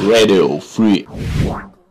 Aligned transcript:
Radio 0.00 0.48
Free. 0.60 1.06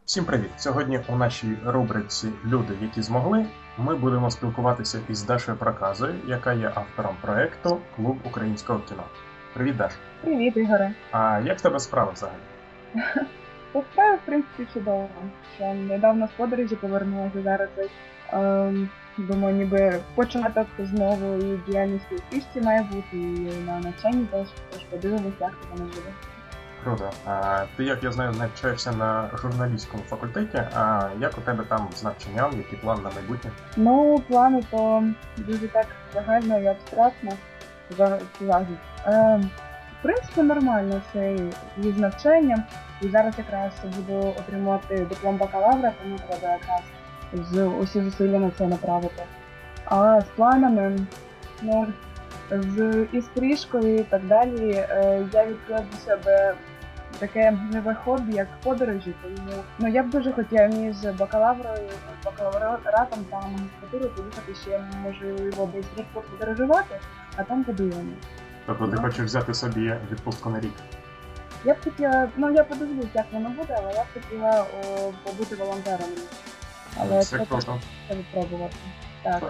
Всім 0.05 0.25
привіт! 0.25 0.49
Сьогодні 0.57 0.99
у 1.07 1.15
нашій 1.15 1.57
рубриці 1.65 2.27
Люди, 2.45 2.73
які 2.81 3.01
змогли, 3.01 3.45
ми 3.77 3.95
будемо 3.95 4.31
спілкуватися 4.31 4.99
із 5.09 5.23
Дашою 5.23 5.57
Проказою, 5.57 6.15
яка 6.27 6.53
є 6.53 6.71
автором 6.75 7.15
проекту 7.21 7.77
Клуб 7.95 8.17
українського 8.23 8.79
кіно. 8.89 9.03
Привіт, 9.53 9.77
Даш! 9.77 9.91
Привіт, 10.21 10.57
Ігоре. 10.57 10.93
А 11.11 11.39
як 11.45 11.57
в 11.59 11.61
тебе 11.61 11.79
справи 11.79 12.11
взагалі? 12.13 12.37
По 13.71 13.83
справі, 13.91 14.17
в 14.17 14.25
принципі, 14.25 14.67
чудово. 14.73 15.09
Що 15.55 15.73
недавно 15.73 16.27
з 16.27 16.31
подорожі 16.37 16.75
повернулася 16.75 17.41
зараз. 17.43 17.69
Ем, 18.33 18.89
думаю, 19.17 19.55
ніби 19.55 19.99
початок 20.15 20.67
з 20.79 20.93
нової 20.93 21.59
діяльності 21.67 22.15
у 22.55 22.61
має 22.61 22.81
бути 22.81 23.17
і 23.17 23.63
на 23.65 23.79
навчанні 23.79 24.25
теж, 24.31 24.47
подивимося, 24.89 25.35
як 25.39 25.51
це 25.61 25.67
воно 25.71 25.85
буде. 25.85 26.13
Круто. 26.83 27.09
А 27.25 27.63
ти, 27.77 27.83
як 27.83 28.03
я 28.03 28.11
знаю, 28.11 28.31
навчаєшся 28.39 28.91
на 28.91 29.29
журналістському 29.41 30.03
факультеті. 30.03 30.57
А 30.75 31.09
як 31.19 31.37
у 31.37 31.41
тебе 31.41 31.63
там 31.63 31.87
з 31.95 32.03
навчанням, 32.03 32.51
які 32.57 32.75
плани 32.75 33.01
на 33.03 33.09
майбутнє? 33.09 33.51
Ну, 33.77 34.23
плани 34.27 34.63
то 34.71 35.03
дуже 35.37 35.67
так 35.67 35.85
загально 36.13 36.59
і 36.59 36.67
абстрактно 36.67 37.31
за- 37.97 38.19
завжди. 38.41 38.73
Ем, 39.05 39.49
в 39.99 40.03
принципі, 40.03 40.41
нормально 40.41 41.01
все 41.09 41.35
і 41.77 41.91
з 41.91 41.97
навчанням. 41.97 42.63
І 43.01 43.07
зараз 43.09 43.33
якраз 43.37 43.71
буду 43.97 44.27
отримувати 44.29 45.05
диплом 45.09 45.37
бакалавра, 45.37 45.91
тому 46.03 46.17
треба 46.29 46.53
якраз 46.53 46.81
з 47.51 47.65
усі 47.65 48.01
зусилля 48.01 48.51
це 48.57 48.67
направити. 48.67 49.23
А 49.85 50.21
з 50.21 50.25
планами, 50.35 50.97
ну, 51.61 51.87
з 52.51 53.05
із 53.11 53.25
стрижкою 53.25 53.95
і 53.95 54.03
так 54.03 54.25
далі, 54.27 54.71
е, 54.73 55.25
я 55.33 55.45
відкрила 55.45 55.83
для 55.91 55.97
себе 55.97 56.53
таке 57.19 57.51
нове 57.73 57.95
хобі, 58.05 58.33
як 58.35 58.47
подорожі, 58.63 59.13
тому 59.23 59.63
ну 59.79 59.87
я 59.87 60.03
б 60.03 60.09
дуже 60.09 60.31
хотіла 60.33 60.65
між 60.67 60.95
бакалаврою, 61.19 61.89
бакалавратом 62.25 63.25
та 63.29 63.35
магістратурою 63.39 64.09
поїхати 64.15 64.55
ще 64.61 64.81
можливо 65.03 65.69
десь 65.73 65.85
рік 65.97 66.05
подорожувати, 66.13 66.99
а 67.35 67.43
там 67.43 67.63
подивимось. 67.63 68.23
Тобто 68.65 68.87
ти 68.87 68.95
Ну. 68.95 69.01
хочеш 69.01 69.19
взяти 69.25 69.53
собі 69.53 69.93
відпустку 70.11 70.49
на 70.49 70.59
рік? 70.59 70.73
Я 71.65 71.73
б 71.73 71.77
хотіла, 71.83 72.29
ну 72.37 72.51
я 72.51 72.63
подивлюсь, 72.63 73.05
як 73.13 73.25
воно 73.31 73.49
буде, 73.49 73.75
але 73.83 73.93
я 73.93 74.03
б 74.03 74.05
хотіла 74.13 74.61
о, 74.83 75.11
побути 75.23 75.55
волонтером. 75.55 76.09
Але 77.01 77.23
Це 77.23 77.25
це 77.25 77.37
круто. 77.37 77.79
треба 78.07 78.23
спробувати. 78.31 78.75
Так. 79.23 79.43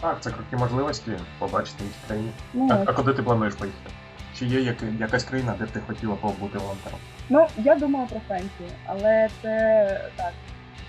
Так, 0.00 0.16
це 0.20 0.30
круті 0.30 0.56
можливості 0.56 1.12
побачити 1.38 1.84
інші 1.84 1.96
країни. 2.06 2.30
Ну, 2.54 2.68
А, 2.70 2.90
а 2.90 2.92
куди 2.92 3.12
ти 3.14 3.22
плануєш 3.22 3.54
поїхати? 3.54 3.90
Чи 4.38 4.46
є 4.46 4.60
як, 4.60 4.76
якась 5.00 5.24
країна, 5.24 5.54
де 5.58 5.64
б 5.64 5.70
ти 5.70 5.80
хотіла 5.86 6.14
побути 6.14 6.58
волонтером? 6.58 6.98
Ну, 7.28 7.46
я 7.64 7.74
думала 7.74 8.06
про 8.06 8.20
Францію, 8.28 8.68
але 8.86 9.28
це 9.42 10.00
так. 10.16 10.32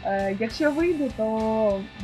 Е, 0.06 0.36
якщо 0.40 0.72
вийду, 0.72 1.12
то 1.18 1.26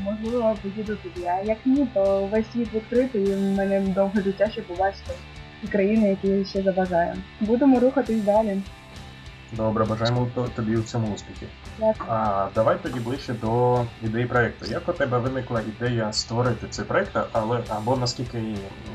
можливо 0.03 0.57
поїду 0.61 0.95
туди. 0.95 1.27
А 1.27 1.41
як 1.41 1.57
ні, 1.65 1.87
то 1.93 2.25
весь 2.31 2.51
світ 2.51 2.73
відкритий 2.73 3.23
і 3.23 3.35
в 3.35 3.41
мене 3.41 3.79
довге 3.79 4.21
життя, 4.21 4.49
щоб 4.51 4.65
побачити 4.65 5.11
країни, 5.71 6.09
які 6.09 6.45
ще 6.45 6.61
забажаю. 6.61 7.13
Будемо 7.39 7.79
рухатись 7.79 8.21
далі. 8.21 8.61
Добре, 9.57 9.85
бажаємо 9.85 10.27
то- 10.35 10.47
тобі 10.47 10.77
у 10.77 10.83
цьому 10.83 11.13
успіхів. 11.15 11.47
А 12.07 12.47
давай 12.55 12.77
тоді 12.83 12.99
ближче 12.99 13.33
до 13.33 13.81
ідеї 14.03 14.25
проекту. 14.25 14.65
Як 14.71 14.89
у 14.89 14.93
тебе 14.93 15.17
виникла 15.17 15.61
ідея 15.61 16.13
створити 16.13 16.67
цей 16.69 16.85
проект, 16.85 17.17
але 17.31 17.59
або 17.69 17.97
наскільки 17.97 18.43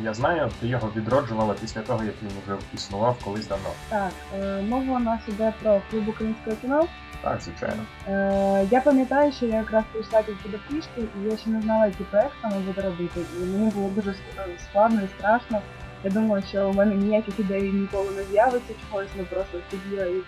я 0.03 0.15
знаю, 0.15 0.51
ти 0.61 0.67
його 0.67 0.91
відроджувала 0.97 1.55
після 1.61 1.81
того, 1.81 2.05
як 2.05 2.15
він 2.23 2.31
вже 2.47 2.57
існував 2.75 3.17
колись 3.25 3.47
давно. 3.47 3.69
Так, 3.89 4.11
е, 4.41 4.63
мова 4.63 4.97
у 4.97 4.99
нас 4.99 5.21
іде 5.29 5.53
про 5.63 5.81
клуб 5.91 6.09
українського 6.09 6.57
кіно. 6.57 6.87
Так, 7.23 7.39
звичайно. 7.43 7.83
Е, 8.09 8.67
я 8.71 8.81
пам'ятаю, 8.81 9.33
що 9.33 9.47
я 9.47 9.57
якраз 9.57 9.85
прийшла 9.93 10.23
тільки 10.23 10.49
до 10.49 10.59
фішки, 10.59 11.01
і 11.01 11.31
я 11.31 11.37
ще 11.37 11.51
не 11.51 11.63
знала, 11.63 11.87
які 11.87 12.05
проекти 12.05 12.35
саме 12.43 12.57
буду 12.59 12.81
робити. 12.83 13.21
І 13.43 13.45
мені 13.45 13.71
було 13.71 13.89
дуже 13.91 14.11
ск- 14.11 14.69
складно 14.71 15.01
і 15.03 15.09
страшно. 15.19 15.61
Я 16.05 16.11
думала, 16.11 16.43
що 16.43 16.69
у 16.69 16.73
мене 16.73 16.95
ніяких 16.95 17.39
ідей 17.41 17.73
ніколи 17.73 18.11
не 18.17 18.25
з'явиться 18.25 18.73
чогось, 18.91 19.09
ну 19.19 19.25
просто 19.25 19.59
сиділа 19.71 20.05
і 20.05 20.15
е, 20.17 20.23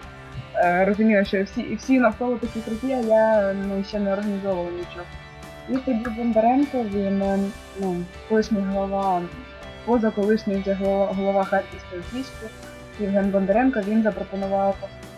розуміла, 0.62 1.24
що 1.24 1.44
всі, 1.44 1.74
всі 1.74 2.00
навколо 2.00 2.36
такі 2.36 2.60
круті, 2.60 2.92
а 2.92 3.00
я 3.00 3.54
ну, 3.68 3.84
ще 3.84 3.98
не 3.98 4.12
організовувала 4.12 4.70
нічого. 4.70 5.06
І 5.68 5.76
тоді 5.76 6.16
Бондаренко, 6.16 6.84
він 6.94 7.22
е, 7.22 7.38
ну, 7.80 7.96
колишній 8.28 8.60
голова, 8.60 9.22
поза 9.84 10.10
колишній 10.10 10.64
голова, 11.16 11.44
Харківської 11.44 12.02
фішки, 12.12 12.46
Євген 13.00 13.30
Бондаренко, 13.30 13.80
він 13.80 14.02
запропонував 14.02 14.76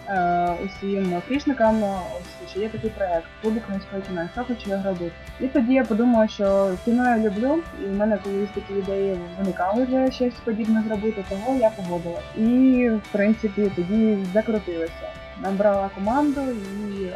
е, 0.08 0.52
усім 0.64 1.22
фрішникам, 1.28 1.82
ось 1.82 2.50
що 2.50 2.60
є 2.60 2.68
такий 2.68 2.90
проект 2.90 3.26
клуб 3.42 3.56
українського 3.56 4.02
кіно, 4.02 4.28
що 4.32 4.44
хочу 4.44 4.70
його 4.70 4.84
робити. 4.84 5.12
І 5.40 5.48
тоді 5.48 5.74
я 5.74 5.84
подумала, 5.84 6.28
що 6.28 6.74
кіно 6.84 7.08
я 7.08 7.18
люблю, 7.18 7.58
і 7.84 7.86
в 7.86 7.96
мене 7.96 8.18
колись 8.24 8.50
такі 8.54 8.74
ідеї 8.74 9.18
виникали 9.38 9.84
вже 9.84 10.10
щось 10.10 10.34
подібне 10.44 10.82
зробити, 10.86 11.24
того 11.28 11.56
я 11.58 11.70
погодилась. 11.70 12.36
І 12.36 12.88
в 12.88 13.12
принципі 13.12 13.70
тоді 13.76 14.18
закрутилося. 14.32 15.21
Набрала 15.40 15.90
команду 15.94 16.40
і 16.40 17.10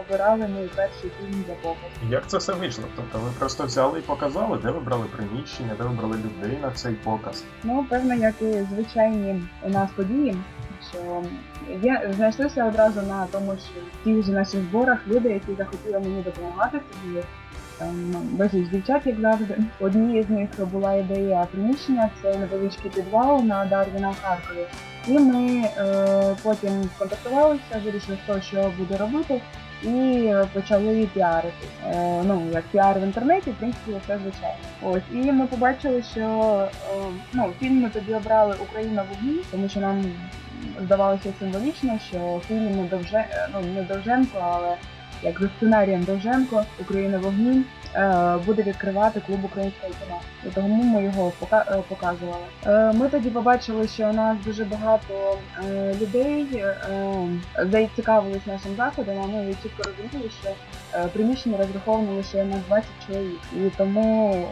обирали 0.00 0.48
мій 0.48 0.68
перший 0.74 1.10
фільм 1.20 1.44
за 1.48 1.54
показ. 1.54 1.90
Як 2.10 2.26
це 2.26 2.38
все 2.38 2.52
вийшло? 2.52 2.84
Тобто 2.96 3.18
ви 3.18 3.30
просто 3.38 3.64
взяли 3.64 3.98
і 3.98 4.02
показали, 4.02 4.58
де 4.62 4.70
ви 4.70 4.80
брали 4.80 5.06
приміщення, 5.16 5.74
де 5.78 5.84
ви 5.84 5.90
брали 5.90 6.16
людей 6.16 6.58
на 6.62 6.70
цей 6.70 6.94
показ. 6.94 7.44
Ну, 7.64 7.86
певно, 7.88 8.14
як 8.14 8.34
і 8.42 8.66
звичайні 8.74 9.42
у 9.62 9.70
нас 9.70 9.90
події, 9.96 10.36
що 10.90 11.22
є 11.82 12.10
знайшлися 12.16 12.64
одразу 12.64 13.02
на 13.02 13.26
тому, 13.26 13.52
що 13.52 13.80
в 14.00 14.04
тих 14.04 14.24
же 14.24 14.32
наших 14.32 14.60
зборах 14.60 14.98
люди, 15.08 15.28
які 15.28 15.54
захотіли 15.54 16.00
мені 16.00 16.22
допомагати, 16.22 16.78
там 16.78 17.22
безліч 18.30 18.68
дівчат, 18.68 19.06
як 19.06 19.20
завжди. 19.20 19.58
Однією 19.80 20.24
з 20.24 20.30
них 20.30 20.48
була 20.72 20.94
ідея 20.94 21.46
приміщення, 21.52 22.10
це 22.22 22.38
невеличкий 22.38 22.90
підвал 22.90 23.44
на 23.44 23.64
Дарвіна 23.64 24.10
в 24.10 24.22
Харкові. 24.22 24.66
І 25.06 25.18
ми 25.18 25.64
е, 25.78 26.36
потім 26.42 26.90
контактувалися, 26.98 27.80
вирішили, 27.84 28.18
хто 28.24 28.40
що 28.40 28.72
буде 28.78 28.96
робити. 28.96 29.40
І 29.82 30.32
почали 30.52 31.08
піарити. 31.14 31.66
Е, 31.86 32.22
ну, 32.26 32.42
як 32.52 32.64
піар 32.64 32.98
в 32.98 33.02
інтернеті, 33.02 33.50
в 33.50 33.54
принципі, 33.54 33.92
все 34.04 34.18
звичайно. 34.18 34.56
Ось, 34.82 35.02
і 35.12 35.32
ми 35.32 35.46
побачили, 35.46 36.02
що 36.02 36.20
е, 36.20 36.96
ну, 37.32 37.52
фільм 37.60 37.80
ми 37.80 37.90
тоді 37.90 38.14
обрали 38.14 38.56
Україна 38.62 39.02
в 39.02 39.06
вогні, 39.08 39.40
тому 39.50 39.68
що 39.68 39.80
нам 39.80 40.04
здавалося 40.80 41.32
символічно, 41.38 41.98
що 42.08 42.40
фільм 42.48 42.76
не 42.76 42.88
Довже, 42.88 43.24
ну, 43.52 43.60
не 43.74 43.82
Довженко, 43.82 44.38
але 44.42 44.76
як 45.22 45.40
за 45.40 45.48
сценарієм 45.56 46.04
Довженко 46.04 46.64
Україна 46.80 47.18
вогню 47.18 47.62
е, 47.94 48.36
буде 48.46 48.62
відкривати 48.62 49.20
клуб 49.26 49.44
українського 49.44 49.92
кіно. 49.92 50.20
І 50.46 50.48
тому 50.54 50.82
ми 50.82 51.04
його 51.04 51.32
е, 51.52 51.82
показували. 51.88 52.44
Е, 52.66 52.92
Ми 52.92 53.08
тоді 53.08 53.30
побачили, 53.30 53.88
що 53.88 54.08
у 54.10 54.12
нас 54.12 54.36
дуже 54.44 54.64
багато 54.64 55.38
людей 56.00 56.64
зацікавились 57.58 58.46
нашим 58.46 58.76
заходом, 58.76 59.14
а 59.24 59.26
ми 59.26 59.54
чітко 59.62 59.82
розуміли, 59.82 60.30
що 60.42 60.50
приміщення 61.12 61.58
розраховано 61.58 62.12
лише 62.12 62.44
на 62.44 62.56
20 62.68 62.88
чоловік. 63.06 63.40
І 63.56 63.70
тому 63.76 64.46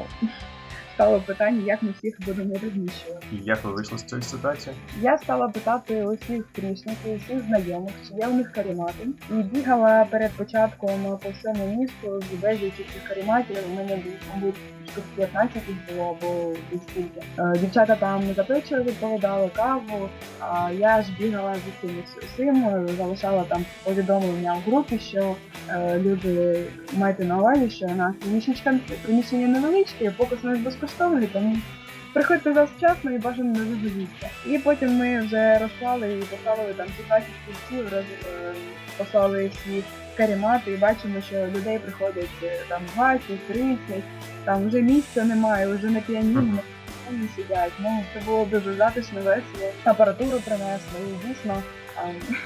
стало 0.98 1.20
питання, 1.20 1.62
як 1.66 1.82
ми 1.82 1.90
всіх 1.98 2.20
будемо 2.26 2.54
розміщувати. 2.54 3.26
І 3.32 3.36
як 3.44 3.64
ви 3.64 3.72
вийшли 3.72 3.98
з 3.98 4.02
цієї 4.02 4.22
ситуації? 4.22 4.76
Я 5.00 5.18
стала 5.18 5.48
питати 5.48 6.06
усіх 6.06 6.44
стрічників, 6.52 7.16
усіх 7.16 7.46
знайомих, 7.46 7.92
чи 8.08 8.14
є 8.14 8.26
у 8.26 8.34
них 8.34 8.52
карімати. 8.52 9.08
І 9.30 9.34
бігала 9.34 10.06
перед 10.10 10.32
початком 10.32 11.18
по 11.22 11.30
всьому 11.30 11.76
місту 11.76 12.20
з 12.20 12.42
безлічі 12.42 12.86
цих 12.94 13.08
каріматів. 13.08 13.56
У 13.72 13.76
мене 13.76 13.96
був, 13.96 14.12
мабуть, 14.34 14.54
штук 14.92 15.04
15 15.16 15.62
їх 15.68 15.76
було 15.88 16.16
або 16.20 16.52
десь 16.72 16.80
скільки. 16.90 17.22
Е, 17.38 17.58
Дівчата 17.60 17.96
там 17.96 18.22
запечили, 18.36 18.82
відповідали 18.82 19.50
каву, 19.56 20.08
а 20.40 20.70
я 20.70 21.02
ж 21.02 21.08
бігала 21.18 21.54
з 21.54 21.84
усім 21.84 22.02
усім, 22.34 22.88
залишала 22.96 23.44
там 23.44 23.64
повідомлення 23.84 24.54
в 24.54 24.70
групі, 24.70 24.98
що 24.98 25.36
е, 25.68 25.98
люди 25.98 26.64
маєте 26.96 27.24
на 27.24 27.38
увазі, 27.38 27.70
що 27.70 27.86
у 27.86 27.94
нас 27.94 28.14
приміщення, 28.16 28.80
приміщення 29.02 29.48
невеличке, 29.48 30.10
показ 30.10 30.38
у 30.42 30.46
нас 30.46 30.58
безкоштовний, 30.88 31.28
тому 31.32 31.56
Приходьте 32.12 32.52
завчасно 32.52 33.10
і 33.10 33.18
бажано 33.18 33.52
не 33.52 33.58
загубіться. 33.58 34.28
І 34.46 34.58
потім 34.58 34.96
ми 34.96 35.20
вже 35.20 35.58
розклали 35.58 36.12
і 36.18 36.22
поставили 36.22 36.74
там 36.74 36.86
ці 36.86 37.02
20 37.08 37.28
стільців, 37.44 37.88
роз, 37.92 38.04
е, 38.04 38.54
послали 38.96 39.48
всі 39.48 39.82
карімати 40.16 40.72
і 40.72 40.76
бачимо, 40.76 41.14
що 41.26 41.46
людей 41.46 41.78
приходять 41.78 42.28
е, 42.42 42.60
там 42.68 42.82
20, 42.94 43.46
30, 43.48 43.78
там 44.44 44.68
вже 44.68 44.82
місця 44.82 45.24
немає, 45.24 45.66
вже 45.66 45.86
на 45.86 46.00
піаніно 46.00 46.58
вони 47.10 47.28
сидять. 47.36 47.72
Ну 47.80 48.04
це 48.14 48.20
було 48.26 48.44
дуже 48.44 48.74
затишно, 48.74 49.20
весело. 49.20 49.72
Апаратуру 49.84 50.40
принесли 50.40 51.00
і 51.08 51.28
дійсно. 51.28 51.62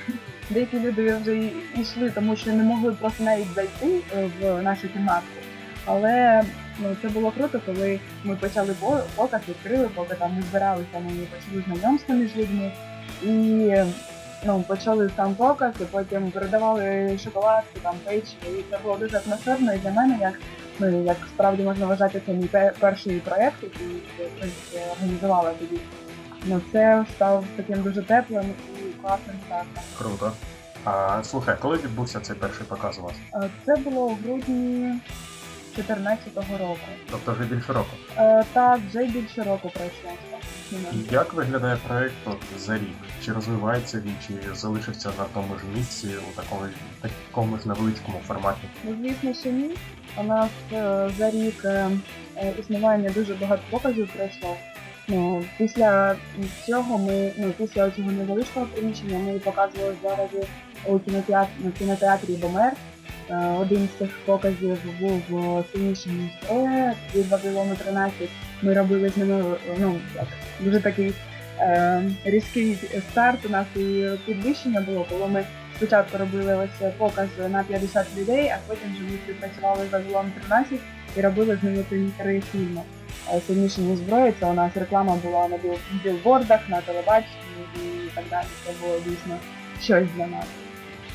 Деякі 0.50 0.80
люди 0.80 1.14
вже 1.14 1.34
й- 1.34 1.52
йшли, 1.76 2.10
тому 2.10 2.36
що 2.36 2.50
не 2.52 2.62
могли 2.62 2.92
просто 2.92 3.24
навіть 3.24 3.54
зайти 3.54 4.00
е, 4.16 4.30
в 4.40 4.62
нашу 4.62 4.88
кімнатку. 4.88 5.41
Але 5.84 6.42
ну 6.78 6.96
це 7.02 7.08
було 7.08 7.30
круто, 7.30 7.60
коли 7.66 8.00
ми 8.24 8.36
почали 8.36 8.74
по- 8.80 9.00
показ, 9.16 9.40
відкрили, 9.48 9.88
поки 9.94 10.14
там 10.14 10.36
не 10.36 10.42
збиралися, 10.42 10.98
ми 10.98 11.10
почали 11.10 11.64
знайомства 11.80 12.14
між 12.14 12.36
людьми. 12.36 12.72
І 13.22 13.74
ну, 14.44 14.62
почали 14.68 15.10
сам 15.16 15.34
показ, 15.34 15.74
і 15.80 15.84
потім 15.84 16.30
передавали 16.30 17.18
шоколадки, 17.24 17.80
там 17.82 17.94
печиво, 18.04 18.58
і 18.58 18.64
це 18.70 18.78
було 18.82 18.96
дуже 18.96 19.20
атмосферно 19.26 19.72
і 19.74 19.78
для 19.78 19.90
мене, 19.90 20.18
як 20.20 20.34
ну 20.78 21.04
як 21.04 21.16
справді 21.34 21.62
можна 21.62 21.86
вважати, 21.86 22.22
це 22.26 22.32
мій 22.32 22.48
перший 22.78 23.18
проєкт, 23.20 23.56
який 23.62 24.02
я, 24.74 24.80
організувала 24.92 25.50
тоді. 25.58 25.80
Ну 26.44 26.60
це 26.72 27.04
став 27.14 27.44
таким 27.56 27.82
дуже 27.82 28.02
теплим 28.02 28.44
і 28.78 29.02
класним 29.02 29.36
стартом. 29.46 29.82
Круто. 29.98 30.32
А 30.84 31.20
слухай, 31.24 31.56
коли 31.60 31.76
відбувся 31.76 32.20
цей 32.20 32.36
перший 32.36 32.66
показ 32.66 32.98
у 32.98 33.02
вас? 33.02 33.12
Е, 33.34 33.50
Це 33.66 33.76
було 33.76 34.06
в 34.08 34.16
грудні 34.24 34.94
2014 35.76 36.36
року. 36.60 36.78
Тобто 37.10 37.32
вже 37.32 37.44
більше 37.44 37.72
року. 37.72 37.90
Е, 38.16 38.44
Так, 38.52 38.80
вже 38.88 39.04
більше 39.04 39.42
року 39.42 39.70
пройшло. 39.74 40.10
Як 41.10 41.32
виглядає 41.32 41.76
проект 41.88 42.14
от 42.24 42.38
за 42.58 42.74
рік? 42.74 42.96
Чи 43.24 43.32
розвивається 43.32 43.98
він, 43.98 44.14
чи 44.26 44.54
залишився 44.54 45.08
на 45.18 45.24
тому 45.34 45.58
ж 45.58 45.64
місці 45.76 46.08
у 46.32 46.36
такому, 46.40 46.62
такому 47.00 47.58
ж 47.58 47.68
невеличкому 47.68 48.20
форматі? 48.26 48.60
Ну, 48.84 48.96
звісно, 49.00 49.34
що 49.34 49.50
ні. 49.50 49.70
У 50.16 50.22
нас 50.22 50.50
е, 50.72 51.10
за 51.18 51.30
рік 51.30 51.64
е, 51.64 51.90
е, 52.36 52.54
існування 52.60 53.10
дуже 53.10 53.34
багато 53.34 53.62
показів 53.70 54.08
пройшло. 54.16 54.56
Ну, 55.08 55.44
після 55.58 56.16
цього 56.66 56.98
ми, 56.98 57.32
ну, 57.38 57.52
після 57.58 57.90
цього 57.90 58.12
невеличкого 58.12 58.66
приміщення 58.66 59.18
ми 59.18 59.38
показували 59.38 59.94
зараз 60.02 60.28
у 60.86 60.98
кінотеатрі, 60.98 61.50
на 61.64 61.70
кінотеатрі 61.70 62.32
Бомер. 62.36 62.72
Е, 63.30 63.46
Один 63.60 63.88
з 63.94 63.98
цих 63.98 64.10
показів 64.24 64.78
був 65.00 65.22
в 65.28 65.64
сильнішому 65.72 66.28
строї 66.42 66.92
від 67.14 67.28
Вавилону 67.28 67.74
13. 67.76 68.28
Ми 68.62 68.74
робили 68.74 69.08
з 69.08 69.16
ними 69.16 69.56
ну, 69.80 70.00
як, 70.14 70.26
дуже 70.60 70.80
такий 70.80 71.12
е, 71.58 72.02
різкий 72.24 72.78
старт 73.10 73.46
у 73.46 73.48
нас 73.48 73.66
і 73.76 74.04
підвищення 74.26 74.80
було, 74.80 75.06
коли 75.10 75.28
ми 75.28 75.44
спочатку 75.76 76.18
робили 76.18 76.56
ось 76.56 76.92
показ 76.98 77.28
на 77.50 77.64
50 77.64 78.06
людей, 78.18 78.48
а 78.48 78.58
потім 78.68 78.92
вже 78.92 79.02
ми 79.02 79.18
співпрацювали 79.24 79.86
з 79.86 79.92
Вавилон 79.92 80.32
13 80.40 80.78
і 81.16 81.20
робили 81.20 81.58
з 81.60 81.62
ними 81.62 81.84
прем'єри 81.88 82.40
фільму. 82.52 82.84
Е, 83.34 83.40
Сильніше 83.46 83.80
ніж 83.80 83.98
це 84.40 84.46
у 84.46 84.54
нас 84.54 84.76
реклама 84.76 85.16
була 85.24 85.48
на 85.48 85.58
білбордах, 86.04 86.60
на 86.68 86.80
телебаченні 86.80 87.26
і 88.06 88.08
так 88.14 88.24
далі. 88.30 88.46
Це 88.66 88.72
було 88.82 88.98
дійсно 89.06 89.36
щось 89.80 90.08
для 90.16 90.26
нас. 90.26 90.46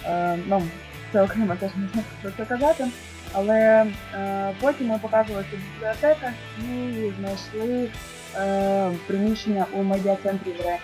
Е, 0.05 0.37
ну, 0.47 0.63
це 1.11 1.21
окремо 1.21 1.55
теж 1.59 1.71
можна 1.75 2.03
про 2.21 2.31
це 2.31 2.45
казати. 2.45 2.87
Але 3.33 3.85
е, 4.13 4.51
потім 4.61 4.87
ми 4.87 4.99
показували 4.99 5.45
це 5.51 6.13
в 6.13 6.33
і 6.71 7.11
знайшли 7.19 7.89
е, 8.35 8.91
приміщення 9.07 9.65
у 9.73 9.83
медіа-центрі 9.83 10.51
Ре- 10.51 10.79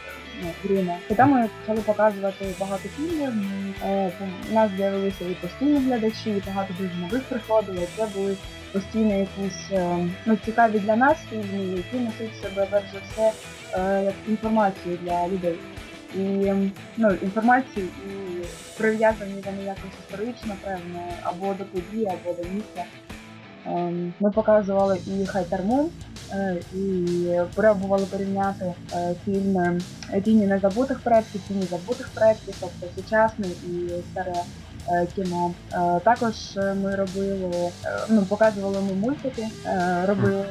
ну. 0.64 0.98
І 1.10 1.14
там 1.14 1.31
ми 1.31 1.50
почали 1.62 1.81
показувати 1.81 2.46
багато 2.60 2.90
фільмів. 2.90 3.34
Е, 3.86 4.12
у 4.52 4.54
нас 4.54 4.72
з'явилися 4.78 5.25
і 5.25 5.34
постійні 5.34 5.80
глядачі, 5.80 6.30
і 6.30 6.44
багато 6.48 6.74
дуже 6.80 6.96
нових 6.96 7.24
приходило. 7.24 7.88
Це 7.98 8.06
були 8.16 8.38
постійно 8.72 9.16
якісь 9.16 9.72
е, 9.72 10.08
ну, 10.25 10.38
цікаві 10.46 10.80
для 10.80 10.96
нас 10.96 11.18
фільми, 11.30 11.66
які 11.66 11.96
несуть 11.98 12.42
себе 12.42 12.68
перш 12.72 12.86
за 12.94 13.00
все 13.10 13.31
е, 13.74 14.04
як 14.04 14.14
інформацію 14.28 14.98
для 15.04 15.28
людей. 15.28 15.56
І 16.16 16.54
ну, 16.98 17.12
інформацію 17.22 17.86
і 17.86 18.33
прив'язані 18.78 19.44
вони 19.46 19.64
якось 19.64 20.00
історично, 20.10 20.54
певно, 20.64 21.00
або 21.24 21.54
до 21.54 21.66
події, 21.66 22.06
або 22.06 22.44
до 22.44 22.50
місця. 22.50 22.86
Ем, 23.66 24.14
Ми 24.20 24.31
показували 24.31 25.00
і 25.08 25.25
Хайтермун, 25.25 25.90
е, 26.31 26.58
і 26.74 27.18
пробували 27.56 28.06
порівняти 28.06 28.74
е, 28.94 29.16
фільми 29.25 29.81
Тіні 30.24 30.48
незабутих 30.48 31.00
проєктів, 31.00 31.42
тіні 31.48 31.64
забутих 31.64 32.10
проєктів, 32.14 32.56
тобто 32.60 33.02
сучасне 33.02 33.46
і 33.48 33.90
старе 34.12 34.34
е, 34.90 35.08
кіно. 35.16 35.54
Також 36.04 36.34
ми 36.56 36.96
робили, 36.96 37.72
ну, 38.10 38.25
показували 38.25 38.81
ми 38.81 38.94
мультики, 38.94 39.48
робили 40.06 40.46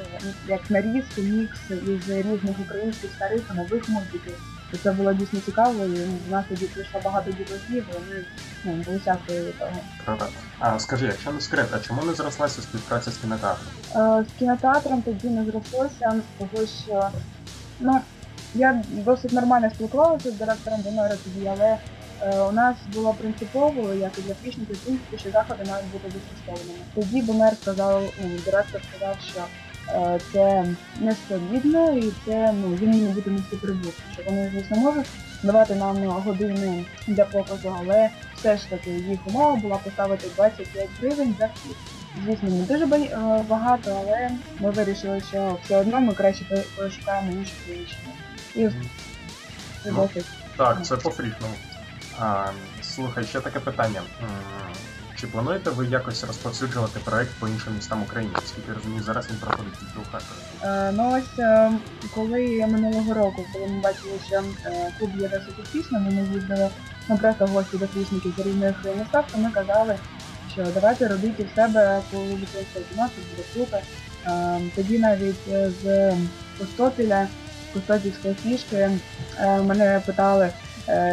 як 0.48 0.70
нарізки, 0.70 1.22
мікс 1.22 1.60
із 1.70 2.10
різних 2.10 2.60
українських 2.66 3.10
старих 3.12 3.42
і 3.54 3.56
нових 3.56 3.88
мультиків. 3.88 4.38
І 4.72 4.76
це 4.76 4.92
було 4.92 5.12
дійсно 5.12 5.40
цікаво, 5.40 5.84
і 5.84 6.04
в 6.28 6.30
нас 6.30 6.44
тоді 6.48 6.64
прийшло 6.64 7.00
багато 7.04 7.30
і 7.30 7.80
вони 7.80 8.24
ну, 8.64 8.72
були 8.72 9.00
щасливі 9.00 9.46
від 9.46 9.58
того. 9.58 9.70
Круто. 10.04 10.26
А 10.58 10.78
скажи, 10.78 11.06
якщо 11.06 11.32
не 11.32 11.40
секрет, 11.40 11.69
а 11.72 11.78
чому 11.78 12.02
не 12.04 12.14
зрослася 12.14 12.62
співпраця 12.62 13.10
з 13.10 13.16
кінотеатром? 13.16 13.66
Е, 14.20 14.24
З 14.24 14.38
кінотеатром 14.38 15.02
тоді 15.02 15.28
не 15.28 15.44
зрослося, 15.44 16.22
тому 16.38 16.66
що 16.84 17.08
ну, 17.80 18.00
я 18.54 18.82
досить 18.88 19.32
нормально 19.32 19.70
спілкувалася 19.74 20.30
з 20.30 20.34
директором 20.34 20.80
Боммера 20.80 21.16
тоді, 21.24 21.46
але 21.46 21.78
е, 22.20 22.40
у 22.40 22.52
нас 22.52 22.76
було 22.94 23.14
принципово, 23.14 23.94
як 23.94 24.19
і 24.19 24.22
для 24.22 24.34
фішників, 24.34 24.76
в 24.76 24.80
принципі, 24.80 25.19
що 25.19 25.30
заходи 25.30 25.70
мають 25.70 25.90
бути 25.92 26.08
безкоштовними. 26.08 26.78
Тоді 26.94 27.22
Боммер 27.22 27.56
сказав, 27.56 28.02
ну, 28.22 28.38
директор 28.44 28.80
сказав, 28.90 29.16
що 29.20 29.44
це 30.32 30.67
не 31.00 31.17
солідно 31.29 31.93
і 31.93 32.12
це 32.26 32.52
ну, 32.52 32.75
їм 32.81 33.05
не 33.05 33.11
буде 33.11 33.31
нести 33.31 33.56
прибутку, 33.56 34.02
що 34.12 34.23
вони, 34.23 34.50
звісно, 34.55 34.76
можуть 34.76 35.06
давати 35.43 35.75
нам 35.75 36.06
години 36.06 36.84
для 37.06 37.25
показу, 37.25 37.76
але 37.79 38.11
все 38.37 38.56
ж 38.56 38.70
таки 38.70 38.90
їх 38.90 39.19
умова 39.26 39.56
була 39.56 39.76
поставити 39.76 40.26
25 40.37 40.88
гривень 41.00 41.34
за 41.38 41.46
вхід. 41.46 41.76
Звісно, 42.25 42.49
не 42.49 42.64
дуже 42.64 42.84
е, 43.05 43.44
багато, 43.49 44.02
але 44.06 44.31
ми 44.61 44.70
вирішили, 44.70 45.20
що 45.31 45.58
все 45.64 45.76
одно 45.76 46.00
ми 46.00 46.14
краще 46.14 46.64
пошукаємо 46.76 47.32
інше 47.32 47.52
приміщення. 47.67 48.12
І 48.55 48.69
це 49.84 49.90
Ну. 49.90 49.94
досить. 49.96 50.26
Так, 50.56 50.87
це 50.87 50.96
по 50.96 51.11
фрішному. 51.11 51.55
Слухай, 52.82 53.25
ще 53.25 53.40
таке 53.40 53.61
питання. 53.61 54.02
Чи 55.22 55.28
плануєте 55.28 55.70
ви 55.70 55.86
якось 55.86 56.24
розповсюджувати 56.24 57.00
проект 57.04 57.30
по 57.40 57.48
іншим 57.48 57.74
містам 57.74 58.02
України? 58.02 58.34
Оскільки 58.44 58.69
я 58.69 58.74
розумію, 58.74 59.02
зараз 59.02 59.30
він 59.30 59.36
проходить 59.36 59.72
тільки 59.72 59.98
у 59.98 60.12
Харкові. 60.12 60.38
Е, 60.62 60.92
Ну 60.92 61.19
ось 61.19 61.38
е, 61.38 61.72
коли 62.14 62.66
минулого 62.66 63.14
року, 63.14 63.44
коли 63.52 63.66
ми 63.66 63.80
бачили, 63.80 64.12
що 64.26 64.36
е, 64.36 64.92
клуб 64.98 65.10
є 65.19 65.28
досить 65.28 65.58
успішним, 65.62 66.02
ми 66.02 66.34
їздили 66.34 66.70
ну, 67.08 67.19
просто 67.19 67.46
гості 67.46 67.76
до 67.78 67.88
хлісників 67.88 68.34
з 68.38 68.46
різних 68.46 68.76
містах, 68.98 69.24
то 69.32 69.38
ми 69.38 69.50
казали, 69.50 69.98
що 70.52 70.66
давайте 70.74 71.08
робіть 71.08 71.40
і 71.40 71.42
в 71.42 71.54
себе 71.54 72.00
по 72.10 72.19
українського 72.19 72.84
кіно, 72.90 73.08
це 73.14 73.22
буде 73.30 73.48
круто. 73.54 73.78
Тоді 74.76 74.98
навіть 74.98 75.48
з 75.82 76.12
Костопіля, 76.58 77.28
Костопільської 77.74 79.00
е, 79.38 79.62
мене 79.62 80.02
питали, 80.06 80.50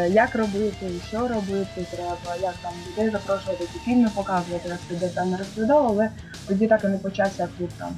як 0.09 0.35
робити, 0.35 0.87
що 1.07 1.27
робити 1.27 1.85
треба, 1.91 2.35
як 2.41 2.53
там 2.61 2.71
людей 2.91 3.09
запрошувати, 3.11 3.63
які 3.63 3.79
фільми 3.85 4.09
показувати, 4.15 4.69
я 4.69 4.77
це 4.89 4.95
детально 4.95 5.37
розповідала, 5.37 5.87
але 5.89 6.09
тоді 6.47 6.67
так 6.67 6.83
і 6.83 6.87
не 6.87 6.97
почався 6.97 7.47
клуб 7.57 7.69
там. 7.77 7.89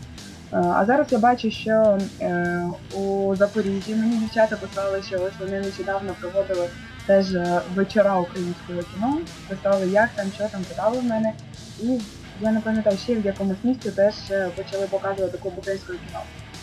Е, 0.54 0.58
А 0.58 0.86
зараз 0.86 1.08
я 1.10 1.18
бачу, 1.18 1.52
що 1.52 1.98
е, 2.22 2.62
у 2.94 3.36
Запоріжжі 3.36 3.96
мені 3.96 4.18
дівчата 4.18 4.56
писали, 4.56 5.04
що 5.04 5.16
ось 5.16 5.34
вони 5.40 5.60
нещодавно 5.60 6.16
проводили 6.22 6.68
теж 7.06 7.36
е, 7.36 7.62
вечора 7.76 8.20
українського 8.20 8.80
кіно. 8.94 9.18
Писали, 9.48 9.88
як 9.88 10.10
там, 10.16 10.28
що 10.36 10.48
там, 10.48 10.64
питали 10.64 11.00
в 11.00 11.04
мене. 11.04 11.34
І 11.84 12.00
я 12.42 12.52
не 12.52 12.60
пам'ятаю, 12.62 12.98
ще 12.98 13.16
в 13.16 13.26
якомусь 13.26 13.58
місті 13.64 13.92
теж 13.92 14.14
е, 14.32 14.50
почали 14.56 14.88
показувати 14.88 15.38
клуб 15.38 15.54
українського 15.58 16.00
кіно. 16.08 16.20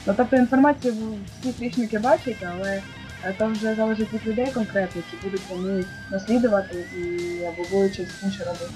Ну 0.06 0.14
тобто 0.16 0.36
інформацію 0.36 0.94
всі 1.40 1.52
свічники 1.52 1.98
бачать, 1.98 2.46
але 2.58 2.82
то 3.38 3.46
вже 3.46 3.74
залежить 3.74 4.12
від 4.12 4.26
людей 4.26 4.52
конкретно, 4.52 5.02
чи 5.10 5.16
будуть 5.22 5.42
вони 5.50 5.84
наслідувати 6.10 6.84
і 6.96 7.44
або 7.44 7.62
будуть 7.70 7.94
щось 7.94 8.22
інше 8.22 8.44
робити. 8.44 8.74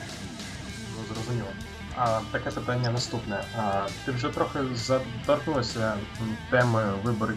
Ну, 0.96 1.14
зрозуміло. 1.14 1.48
А 1.96 2.20
таке 2.32 2.50
питання 2.50 2.90
наступне. 2.90 3.40
А, 3.56 3.86
ти 4.04 4.12
вже 4.12 4.28
трохи 4.28 4.58
заторкнулася 4.74 5.94
теми 6.50 6.82
вибору 7.02 7.32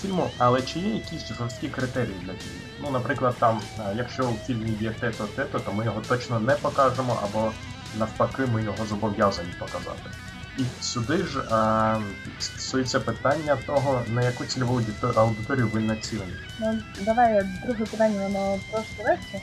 фільму, 0.00 0.30
але 0.38 0.62
чи 0.62 0.78
є 0.78 0.94
якісь 0.94 1.32
жорсткі 1.38 1.68
критерії 1.68 2.16
для 2.22 2.32
фільму? 2.32 2.60
Ну, 2.82 2.90
наприклад, 2.90 3.34
там, 3.38 3.60
якщо 3.96 4.22
у 4.22 4.34
фільмі 4.46 4.76
є 4.80 4.90
те-то, 4.90 5.24
те-то, 5.24 5.58
то 5.58 5.72
ми 5.72 5.84
його 5.84 6.00
точно 6.08 6.40
не 6.40 6.52
покажемо, 6.54 7.18
або 7.24 7.52
навпаки, 7.98 8.46
ми 8.46 8.62
його 8.62 8.86
зобов'язані 8.86 9.52
показати. 9.58 10.10
І 10.58 10.62
сюди 10.80 11.16
ж 11.16 11.42
а, 11.50 11.96
стосується 12.38 13.00
питання 13.00 13.56
того, 13.66 14.02
на 14.08 14.22
яку 14.22 14.44
цільову 14.44 14.80
аудиторію 15.16 15.68
ви 15.68 15.80
націлені. 15.80 16.32
Ну, 16.60 16.78
давай 17.04 17.44
друге 17.66 17.84
питання, 17.90 18.28
воно 18.28 18.60
трошки 18.72 19.02
легше. 19.02 19.40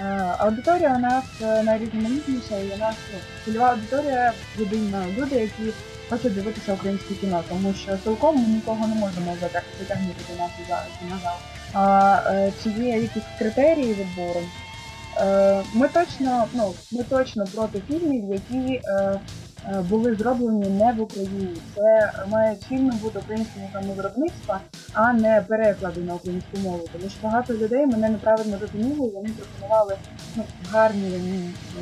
Е, 0.00 0.04
Аудиторія 0.38 0.96
у 0.96 0.98
нас 0.98 1.24
е, 1.40 1.62
найрізноманітніша, 1.62 2.54
і 2.58 2.64
у 2.72 2.76
нас 2.76 2.96
цільова 3.44 3.70
аудиторія 3.70 4.34
єдина 4.58 5.06
люди, 5.18 5.36
які 5.40 5.74
хочуть 6.10 6.34
дивитися 6.34 6.72
українське 6.74 7.14
кіно, 7.14 7.44
тому 7.48 7.74
що 7.74 7.98
цілком 7.98 8.36
ми 8.36 8.48
нікого 8.48 8.88
не 8.88 8.94
можемо 8.94 9.32
затяг- 9.32 9.78
затягнути 9.78 10.24
до 10.28 10.34
нас 10.34 10.50
за- 10.68 10.86
кінозал. 10.98 11.36
А 11.74 12.16
е, 12.32 12.52
чи 12.58 12.68
є 12.70 12.98
якісь 13.02 13.24
критерії 13.38 13.94
відбору? 13.94 14.40
Е, 15.20 15.64
Ми 15.74 15.88
точно, 15.88 16.48
ну, 16.54 16.74
ми 16.92 17.04
точно 17.04 17.44
проти 17.54 17.80
фільмів, 17.80 18.24
які 18.34 18.80
е, 18.84 18.92
е, 19.02 19.20
були 19.88 20.14
зроблені 20.14 20.68
не 20.68 20.92
в 20.92 21.00
Україні. 21.00 21.56
Це 21.76 22.12
має 22.28 22.56
чинно 22.68 22.92
бути 23.02 23.18
українського 23.18 23.66
саме 23.72 23.94
виробництва, 23.94 24.60
а 24.92 25.12
не 25.12 25.44
переклади 25.48 26.00
на 26.00 26.14
українську 26.14 26.58
мову. 26.58 26.88
Тому 26.92 27.10
що 27.10 27.18
багато 27.22 27.54
людей 27.54 27.86
мене 27.86 28.08
неправильно 28.08 28.58
розуміли, 28.60 29.10
вони 29.14 29.28
пропонували 29.28 29.96
ну, 30.36 30.44
гарні, 30.70 31.14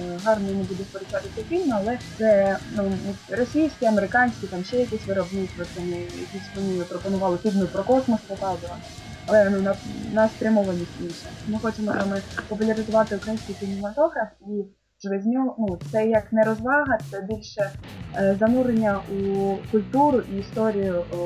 е, 0.01 0.19
гарні 0.25 0.53
не 0.53 0.63
буду 0.63 0.85
сперечатися 0.91 1.45
фільми, 1.49 1.75
але 1.77 1.99
це 2.19 2.59
ну, 2.77 2.93
російські, 3.31 3.87
американські, 3.87 4.47
там 4.47 4.65
ще 4.65 4.77
якісь 4.77 5.07
виробництва, 5.07 5.65
це 5.75 5.81
не 5.81 5.97
якісь 6.01 6.51
вони 6.57 6.85
пропонували 6.85 7.39
фільми 7.39 7.67
про 7.67 7.83
космос 7.83 8.21
показувати. 8.21 8.83
Але 9.27 9.51
ну, 9.51 9.61
на, 9.61 9.75
на 10.13 10.29
спрямованість 10.29 11.01
інша. 11.01 11.27
Ми 11.49 11.59
хочемо 11.59 11.93
саме 11.93 12.21
популяризувати 12.49 13.17
український 13.17 13.55
кінематограф 13.61 14.29
і 14.41 14.65
через 15.03 15.27
нього 15.27 15.55
ну, 15.59 15.79
це 15.93 16.07
як 16.07 16.33
не 16.33 16.45
розвага, 16.45 16.99
це 17.11 17.21
більше 17.21 17.71
е, 18.17 18.37
занурення 18.41 19.01
у 19.11 19.55
культуру 19.71 20.23
і 20.35 20.39
історію 20.39 21.05
о, 21.13 21.17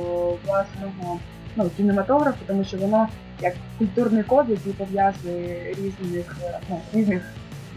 власного 0.47 1.19
ну, 1.57 1.71
кінематографу, 1.77 2.39
тому 2.47 2.65
що 2.65 2.77
воно 2.77 3.09
як 3.41 3.55
культурний 3.79 4.23
код, 4.23 4.47
який 4.49 4.73
пов'язує 4.73 5.75
різних, 5.75 6.37
е, 6.45 6.59
ну, 6.71 6.81
різних, 6.95 7.23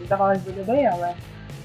здавалось 0.06 0.38
би, 0.38 0.62
людей, 0.62 0.90
але 0.92 1.12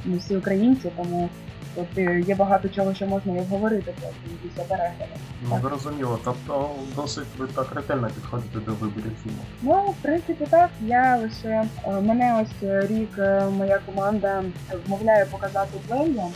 не 0.05 0.17
всі 0.17 0.37
українці, 0.37 0.91
тому 0.97 1.29
от, 1.75 1.97
е, 1.97 2.23
є 2.27 2.35
багато 2.35 2.69
чого, 2.69 2.93
що 2.93 3.07
можна 3.07 3.35
і 3.35 3.39
обговорити 3.39 3.93
потім 3.95 4.37
після 4.43 4.63
перегляду. 4.63 5.11
Ну 5.49 5.59
зрозуміло. 5.61 6.19
Тобто 6.23 6.69
досить 6.95 7.27
ви 7.37 7.47
так 7.47 7.67
ретельно 7.75 8.07
підходите 8.15 8.59
до 8.59 8.71
виборів 8.71 9.11
фільму. 9.23 9.37
Ну, 9.61 9.93
в 9.99 10.01
принципі, 10.01 10.47
так. 10.49 10.69
Я 10.81 11.17
лише 11.17 11.65
е, 11.87 12.01
мене 12.01 12.41
ось 12.43 12.63
е, 12.63 12.87
рік 12.87 13.17
моя 13.57 13.79
команда 13.85 14.43
вмовляє 14.87 15.25
показати 15.25 15.77
Плея, 15.87 16.27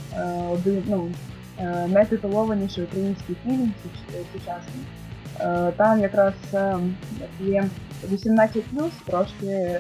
один 0.51 0.84
ну, 0.88 1.10
найтитулованіший 1.88 2.84
український 2.84 3.36
фільм 3.43 3.74
сучасний. 4.34 4.84
Там 5.77 6.00
якраз 6.00 6.34
є 7.39 7.69
18 8.12 8.63
трошки 9.05 9.79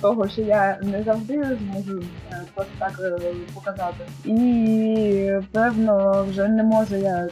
того, 0.00 0.28
що 0.28 0.42
я 0.42 0.78
не 0.82 1.02
завжди 1.02 1.58
зможу 1.62 2.02
е, 2.32 2.42
просто 2.54 2.72
так 2.78 3.00
е, 3.00 3.32
показати. 3.54 4.04
І 4.24 5.32
певно 5.52 6.26
вже 6.30 6.48
не 6.48 6.62
можу 6.62 6.96
я 6.96 7.28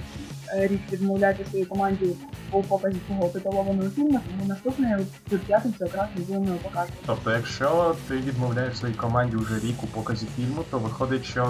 е, 0.55 0.67
рік 0.67 0.81
відмовляти 0.93 1.45
своїй 1.51 1.65
команді 1.65 2.07
по 2.51 2.63
показі 2.63 2.97
цього 3.09 3.29
титулованого 3.29 3.91
фільму, 3.91 4.21
тому 4.31 4.49
наступний 4.49 4.95
в 5.31 5.39
п'ятницю 5.39 5.85
якраз 5.85 6.07
будемо 6.17 6.57
показувати. 6.63 6.93
Тобто, 7.07 7.31
якщо 7.31 7.97
ти 8.09 8.17
відмовляєш 8.17 8.79
своїй 8.79 8.95
команді 8.95 9.37
вже 9.37 9.59
рік 9.59 9.83
у 9.83 9.87
показі 9.87 10.27
фільму, 10.37 10.65
то 10.71 10.79
виходить, 10.79 11.25
що 11.25 11.43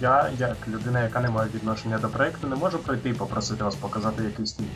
я, 0.00 0.30
як 0.38 0.56
людина, 0.68 1.02
яка 1.02 1.20
не 1.20 1.30
має 1.30 1.50
відношення 1.54 1.98
до 1.98 2.08
проекту, 2.08 2.46
не 2.46 2.56
можу 2.56 2.78
прийти 2.78 3.10
і 3.10 3.14
попросити 3.14 3.64
вас 3.64 3.74
показати 3.74 4.24
якийсь 4.24 4.56
фільм. 4.56 4.68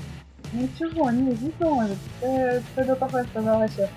Нічого, 0.53 1.11
ні, 1.11 1.37
звісно, 1.41 1.75
може. 1.75 1.95
Це, 2.21 2.63
це 2.75 2.85
до 2.85 2.95
того 2.95 3.19
я 3.19 3.25
сказала, 3.25 3.69
що 3.69 3.89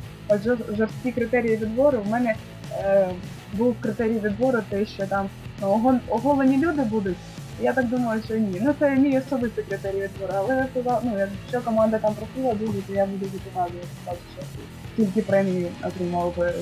жорсткі 0.77 1.11
критерії 1.11 1.57
відбору. 1.57 1.99
У 2.05 2.09
мене 2.09 2.35
е, 2.71 3.07
був 3.53 3.75
критерій 3.81 4.19
відбору, 4.19 4.59
те, 4.69 4.85
що 4.85 5.07
там 5.07 5.29
ну, 5.61 5.99
оголені 6.09 6.57
люди 6.57 6.81
будуть. 6.81 7.17
Я 7.61 7.73
так 7.73 7.87
думаю, 7.87 8.21
що 8.25 8.37
ні. 8.37 8.61
Ну 8.61 8.75
це 8.79 8.95
мій 8.95 9.17
особистий 9.17 9.63
критерій 9.63 10.01
відбору. 10.01 10.33
Але 10.35 10.55
я 10.55 10.67
сказала, 10.71 11.01
ну 11.03 11.17
якщо 11.17 11.61
команда 11.61 11.97
там 11.97 12.13
просила 12.13 12.53
дуже, 12.53 12.81
то 12.81 12.93
я 12.93 13.05
буду 13.05 13.25
запитати, 13.25 13.73
бачу, 14.05 14.19
що 14.35 14.63
тільки 14.95 15.21
премії 15.21 15.71
отримав 15.83 16.37
би. 16.37 16.53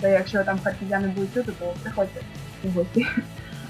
Та 0.00 0.08
якщо 0.08 0.44
там 0.44 0.58
харків'яни 0.64 1.08
будуть 1.08 1.34
чути, 1.34 1.52
то 1.58 1.74
приходьте 1.82 2.20
в 2.64 2.70
гості. 2.70 3.06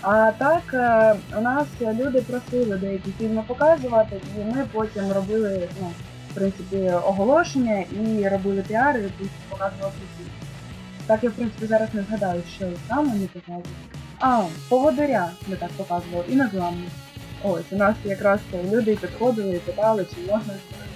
А 0.02 0.32
так 0.38 0.62
е, 0.74 1.14
у 1.38 1.40
нас 1.40 1.66
люди 1.80 2.20
просили 2.20 2.76
деякі 2.76 3.10
фільми 3.18 3.42
показувати, 3.46 4.20
і 4.36 4.56
ми 4.56 4.64
потім 4.72 5.12
робили, 5.12 5.68
ну, 5.80 5.90
принципі, 6.36 6.90
оголошення 6.90 7.80
і 7.80 8.28
робили 8.28 8.62
піар, 8.68 8.96
який 8.96 9.30
показував 9.48 9.92
фільм. 10.18 10.28
Так 11.06 11.24
я 11.24 11.30
в 11.30 11.32
принципі 11.32 11.66
зараз 11.66 11.88
не 11.94 12.02
згадаю, 12.02 12.42
що 12.56 12.66
саме 12.88 13.14
не 13.14 13.26
показували. 13.26 13.64
А, 14.20 14.42
поводиря 14.68 15.30
ми 15.48 15.56
так 15.56 15.70
показували, 15.70 16.24
і 16.28 16.36
незламність. 16.36 16.92
Ось, 17.44 17.64
у 17.70 17.76
нас 17.76 17.96
якраз 18.04 18.40
люди 18.72 18.96
підходили 18.96 19.56
і 19.56 19.58
питали, 19.58 20.06
чи 20.14 20.32
можна 20.32 20.54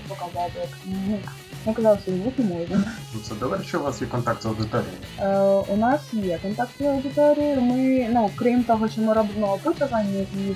показати. 0.09 0.53
Як, 0.61 0.69
Ну, 0.87 1.19
ми 1.67 1.75
казали, 1.75 1.99
що 2.03 2.13
звук 2.13 2.39
не 2.39 2.45
можна. 2.45 2.85
Ну 3.15 3.21
це 3.29 3.35
добре, 3.35 3.59
що 3.65 3.81
у 3.81 3.83
вас 3.83 4.03
є 4.03 4.09
контакт 4.09 4.43
з 4.43 4.47
аудиторією. 4.47 4.93
Е, 5.19 5.39
у 5.69 5.77
нас 5.77 6.01
є 6.13 6.39
контакти 6.43 6.87
аудиторії. 6.87 7.57
Ми, 7.57 8.09
ну, 8.13 8.31
крім 8.37 8.65
того, 8.65 8.89
що 8.89 9.01
ми 9.01 9.13
робимо 9.15 9.53
опитування 9.53 10.21
і 10.21 10.53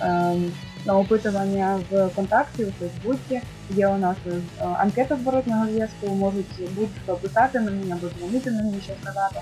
е, 0.00 0.34
на 0.84 0.98
опитування 0.98 1.80
в 1.90 2.08
контакті 2.08 2.64
у 2.64 2.72
Фейсбуці, 2.72 3.40
є 3.70 3.88
у 3.88 3.98
нас 3.98 4.16
е, 4.26 4.64
анкета 4.78 5.16
зворотнього 5.16 5.66
зв'язку, 5.66 6.08
можуть 6.08 6.74
будь-хто 6.76 7.14
писати 7.14 7.60
мені 7.60 7.92
або 7.92 8.06
дзвонити 8.18 8.50
мені, 8.50 8.80
що 8.84 8.92
сказати. 9.02 9.40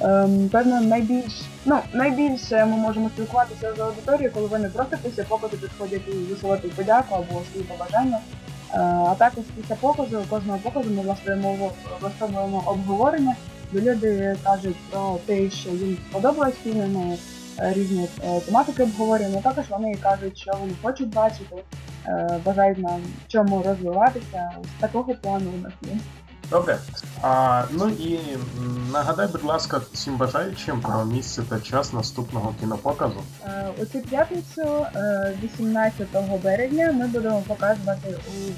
Ем, 0.00 0.48
певно, 0.48 0.80
найбільш 0.80 1.42
ну 1.64 1.78
найбільше 1.92 2.64
ми 2.64 2.76
можемо 2.76 3.08
спілкуватися 3.08 3.74
з 3.76 3.80
аудиторією, 3.80 4.30
коли 4.34 4.46
вони 4.46 4.68
просто 4.68 4.96
після 5.02 5.22
показу 5.22 5.56
підходять 5.56 6.08
і 6.08 6.10
висловити 6.10 6.68
подяку 6.68 7.14
або 7.14 7.42
свої 7.52 7.66
побажання. 7.68 8.18
Е, 8.74 8.78
А 8.80 9.14
також 9.18 9.44
після 9.60 9.74
показу, 9.74 10.24
кожного 10.30 10.58
показу 10.58 10.90
ми 10.90 11.02
влаштуємо 11.02 11.70
влаштовуємо 12.00 12.62
обговорення, 12.66 13.36
де 13.72 13.80
люди 13.80 14.36
кажуть 14.44 14.76
про 14.90 15.18
те, 15.26 15.50
що 15.50 15.70
їм 15.70 15.98
сподобалось 16.10 16.54
фільм, 16.64 17.16
е, 17.58 17.72
різні 17.72 18.08
е, 18.24 18.40
тематики 18.40 18.82
обговорюємо. 18.82 19.40
Також 19.42 19.64
вони 19.70 19.94
кажуть, 19.94 20.38
що 20.38 20.52
вони 20.60 20.72
хочуть 20.82 21.14
бачити, 21.14 21.56
бажають 22.44 22.78
нам 22.78 23.00
в 23.26 23.32
чому 23.32 23.62
розвиватися. 23.62 24.50
З 24.78 24.80
такого 24.80 25.14
плану 25.14 25.50
у 25.58 25.62
нас 25.62 25.72
є. 25.82 25.98
Добре. 26.50 26.78
А, 27.22 27.62
ну 27.70 27.88
і 27.88 28.18
нагадай, 28.92 29.28
будь 29.32 29.44
ласка, 29.44 29.80
всім 29.92 30.16
бажаючим 30.16 30.80
про 30.80 31.04
місце 31.04 31.42
та 31.48 31.60
час 31.60 31.92
наступного 31.92 32.54
кінопоказу. 32.60 33.22
Е, 33.46 33.64
У 33.78 33.84
цю 33.84 34.00
п'ятницю, 34.00 34.86
е, 34.96 35.34
18 35.42 36.06
березня, 36.44 36.92
ми 36.92 37.06
будемо 37.06 37.40
показувати 37.40 38.08
у 38.08 38.48
е, 38.48 38.52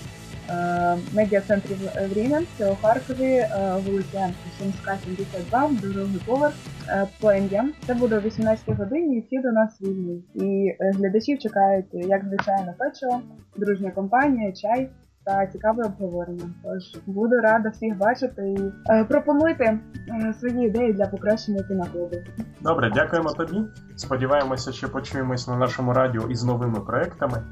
медіа-центрі 1.15 1.75
В- 1.75 2.09
Врімен, 2.09 2.47
це 2.59 2.71
у 2.71 2.77
Харкові, 2.77 3.25
е, 3.33 3.49
вулиця 3.87 4.31
Сумська, 4.59 4.99
72, 5.05 5.71
другий 5.83 6.21
поверх, 6.27 6.55
е, 6.89 7.07
Плен'я. 7.21 7.65
Це 7.87 7.95
буде 7.95 8.17
о 8.17 8.21
18 8.21 8.73
годині, 8.77 9.17
і 9.17 9.21
всі 9.21 9.39
до 9.39 9.53
нас 9.53 9.81
вільні. 9.83 10.23
І 10.35 10.77
е, 10.81 10.93
глядачів 10.95 11.39
чекають, 11.39 11.87
як 11.93 12.25
звичайно, 12.25 12.75
печиво, 12.79 13.21
дружня 13.57 13.91
компанія, 13.91 14.53
чай. 14.53 14.89
Та 15.25 15.47
цікаве 15.47 15.85
обговорення. 15.85 16.45
Тож 16.62 17.02
буду 17.07 17.40
рада 17.40 17.69
всіх 17.69 17.99
бачити 17.99 18.49
і 18.49 18.73
е, 18.90 19.04
пропонуйте 19.04 19.64
е, 19.64 20.35
свої 20.40 20.66
ідеї 20.66 20.93
для 20.93 21.07
покращення 21.07 21.62
кіноклубу. 21.62 22.16
Добре, 22.61 22.90
дякуємо 22.95 23.33
тобі. 23.33 23.62
Сподіваємося, 23.97 24.73
що 24.73 24.88
почуємось 24.88 25.49
на 25.49 25.57
нашому 25.57 25.93
радіо 25.93 26.23
із 26.28 26.45
новими 26.45 26.81
проектами. 26.81 27.43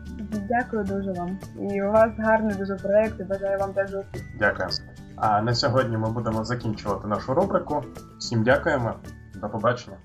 Дякую 0.49 0.85
дуже 0.85 1.13
вам. 1.13 1.39
І 1.71 1.83
у 1.83 1.91
вас 1.91 2.11
гарний 2.19 2.55
дуже 2.55 2.77
проект, 2.77 3.21
і 3.21 3.25
бажаю 3.25 3.59
вам 3.59 3.73
теж 3.73 3.95
успіху. 3.95 4.25
Дякую. 4.39 4.69
А 5.17 5.43
на 5.43 5.55
сьогодні 5.55 5.97
ми 5.97 6.11
будемо 6.11 6.45
закінчувати 6.45 7.09
нашу 7.09 7.35
рубрику. 7.35 7.85
Всім 8.19 8.43
дякуємо. 8.43 8.95
До 9.35 9.49
побачення. 9.49 9.97